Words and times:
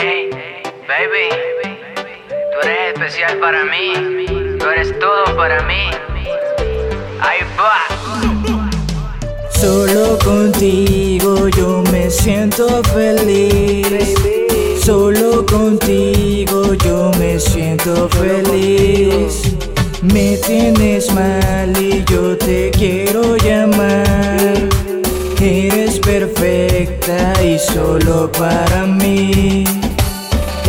Baby, 0.00 1.28
tú 2.32 2.66
eres 2.66 2.94
especial 2.94 3.38
para 3.38 3.64
mí, 3.64 4.56
tú 4.58 4.66
eres 4.70 4.98
todo 4.98 5.36
para 5.36 5.62
mí. 5.64 5.90
Ahí 7.20 7.40
va. 7.58 7.84
Solo 9.50 10.18
contigo 10.24 11.48
yo 11.48 11.82
me 11.92 12.08
siento 12.08 12.82
feliz. 12.94 14.14
Solo 14.82 15.44
contigo 15.44 16.72
yo 16.82 17.10
me 17.18 17.38
siento 17.38 18.08
feliz. 18.08 19.54
Me 20.00 20.38
tienes 20.38 21.12
mal 21.12 21.76
y 21.78 22.02
yo 22.10 22.38
te 22.38 22.70
quiero 22.70 23.36
llamar. 23.36 24.54
Eres 25.38 25.98
perfecta 25.98 27.34
y 27.44 27.58
solo 27.58 28.32
para 28.32 28.86
mí. 28.86 29.79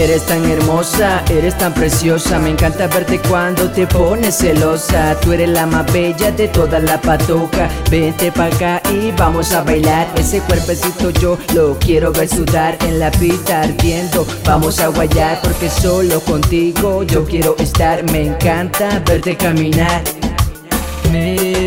Eres 0.00 0.24
tan 0.24 0.50
hermosa, 0.50 1.22
eres 1.28 1.58
tan 1.58 1.74
preciosa, 1.74 2.38
me 2.38 2.48
encanta 2.48 2.86
verte 2.86 3.20
cuando 3.28 3.70
te 3.70 3.86
pones 3.86 4.38
celosa. 4.38 5.14
Tú 5.20 5.32
eres 5.34 5.50
la 5.50 5.66
más 5.66 5.92
bella 5.92 6.32
de 6.32 6.48
toda 6.48 6.78
la 6.78 6.98
patoca. 6.98 7.68
Vente 7.90 8.32
pa' 8.32 8.46
acá 8.46 8.80
y 8.94 9.12
vamos 9.12 9.52
a 9.52 9.62
bailar. 9.62 10.08
Ese 10.16 10.40
cuerpecito 10.40 11.10
yo 11.10 11.36
lo 11.54 11.78
quiero 11.78 12.12
ver 12.12 12.30
sudar 12.30 12.78
en 12.86 12.98
la 12.98 13.10
pista 13.10 13.60
ardiendo. 13.60 14.26
Vamos 14.46 14.80
a 14.80 14.88
guayar 14.88 15.38
porque 15.42 15.68
solo 15.68 16.20
contigo 16.20 17.02
yo 17.02 17.26
quiero 17.26 17.54
estar. 17.58 18.02
Me 18.10 18.28
encanta 18.28 19.02
verte 19.04 19.36
caminar. 19.36 20.02
Me 21.12 21.59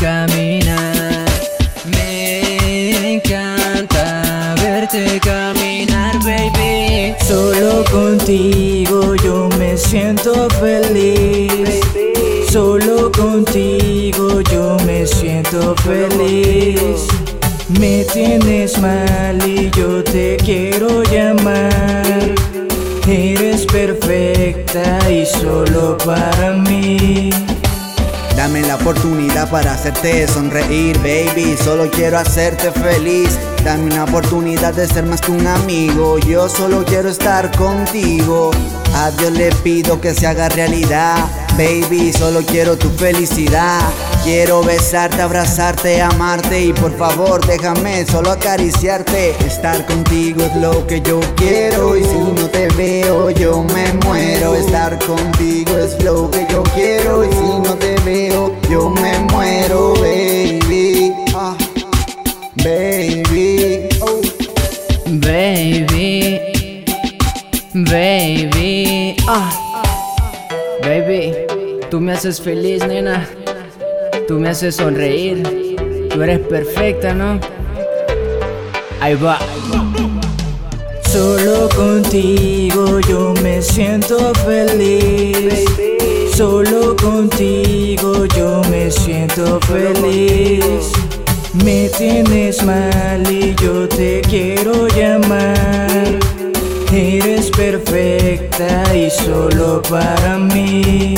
caminar. 0.00 1.24
Me 1.84 3.14
encanta 3.14 4.54
verte 4.60 5.20
caminar, 5.20 6.18
baby. 6.24 7.14
Solo 7.26 7.84
contigo 7.90 9.14
yo 9.16 9.48
me 9.58 9.76
siento 9.76 10.48
feliz. 10.60 11.80
Solo 12.50 13.10
contigo 13.12 14.40
yo 14.52 14.76
me 14.86 15.06
siento 15.06 15.74
feliz. 15.76 17.06
Me 17.80 18.04
tienes 18.04 18.78
mal 18.78 19.38
y 19.46 19.70
yo 19.70 20.02
te 20.04 20.36
quiero 20.36 21.02
llamar. 21.04 22.34
Eres 23.08 23.66
perfecta 23.66 25.10
y 25.10 25.24
solo 25.26 25.96
para 25.98 26.52
mí. 26.52 27.30
Dame 28.36 28.60
la 28.60 28.74
oportunidad 28.74 29.50
para 29.50 29.72
hacerte 29.72 30.28
sonreír, 30.28 30.98
baby. 30.98 31.56
Solo 31.56 31.90
quiero 31.90 32.18
hacerte 32.18 32.70
feliz. 32.70 33.38
Dame 33.64 33.84
una 33.84 34.04
oportunidad 34.04 34.74
de 34.74 34.86
ser 34.86 35.06
más 35.06 35.22
que 35.22 35.32
un 35.32 35.46
amigo. 35.46 36.18
Yo 36.18 36.46
solo 36.46 36.84
quiero 36.84 37.08
estar 37.08 37.50
contigo. 37.56 38.50
A 38.94 39.10
Dios 39.12 39.32
le 39.32 39.50
pido 39.64 40.00
que 40.02 40.14
se 40.14 40.26
haga 40.26 40.50
realidad. 40.50 41.16
Baby, 41.56 42.12
solo 42.12 42.42
quiero 42.42 42.76
tu 42.76 42.90
felicidad. 42.90 43.80
Quiero 44.24 44.62
besarte, 44.62 45.22
abrazarte, 45.22 46.02
amarte 46.02 46.60
y 46.66 46.72
por 46.72 46.96
favor 46.98 47.44
déjame 47.46 48.04
solo 48.04 48.30
acariciarte. 48.30 49.34
Estar 49.46 49.86
contigo 49.86 50.42
es 50.42 50.54
lo 50.56 50.86
que 50.86 51.00
yo 51.00 51.20
quiero 51.36 51.96
y 51.96 52.04
si 52.04 52.18
no 52.18 52.48
te 52.50 52.68
veo 52.76 53.30
yo 53.30 53.64
me 53.74 53.92
muero. 54.04 54.54
Estar 54.54 54.98
contigo 55.04 55.78
es 55.78 56.02
lo 56.04 56.30
que 56.30 56.46
yo 56.50 56.62
quiero 56.74 57.24
y 57.24 57.32
si 57.32 57.68
no 57.68 57.74
te 57.74 57.94
veo 58.04 58.54
yo 58.68 58.90
me 58.90 59.18
muero, 59.30 59.94
baby. 59.94 61.14
Ah, 61.34 61.56
baby. 62.56 63.88
Baby, 65.08 66.40
baby, 67.72 69.16
ah, 69.28 69.50
baby, 70.82 71.45
tú 71.90 72.00
me 72.00 72.12
haces 72.12 72.40
feliz, 72.40 72.86
nena. 72.86 73.28
Tú 74.26 74.38
me 74.38 74.48
haces 74.48 74.76
sonreír. 74.76 75.42
Tú 76.10 76.22
eres 76.22 76.40
perfecta, 76.40 77.12
¿no? 77.12 77.38
Ahí 79.00 79.14
va. 79.14 79.38
Solo 81.08 81.68
contigo 81.74 83.00
yo 83.00 83.34
me 83.42 83.62
siento 83.62 84.32
feliz. 84.46 85.64
Solo 86.34 86.96
contigo 86.96 88.26
yo 88.36 88.62
me 88.70 88.90
siento 88.90 89.60
feliz. 89.60 90.92
Me 91.64 91.88
tienes 91.90 92.62
mal 92.64 93.22
y 93.30 93.54
yo 93.62 93.88
te 93.88 94.20
quiero 94.22 94.88
llamar. 94.88 96.18
Eres 96.92 97.50
perfecta 97.50 98.94
y 98.94 99.10
solo 99.10 99.82
para 99.82 100.38
mí. 100.38 101.14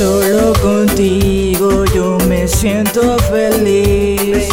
Solo 0.00 0.54
contigo 0.62 1.84
yo 1.94 2.16
me 2.26 2.48
siento 2.48 3.18
feliz. 3.18 4.48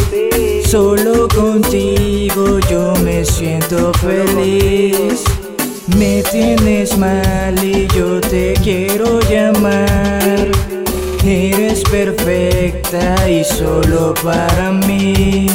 Solo 0.66 1.26
contigo 1.26 2.58
yo 2.70 2.92
me 3.02 3.24
siento 3.24 3.90
feliz. 3.94 5.24
Me 5.96 6.22
tienes 6.24 6.98
mal 6.98 7.64
y 7.64 7.88
yo 7.96 8.20
te 8.20 8.52
quiero 8.62 9.20
llamar. 9.20 10.50
Eres 11.24 11.82
perfecta 11.84 13.26
y 13.26 13.42
solo 13.42 14.12
para 14.22 14.70
mí. 14.70 15.46